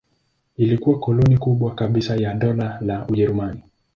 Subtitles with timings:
[0.57, 3.63] Ilikuwa koloni kubwa kabisa la Dola la Ujerumani.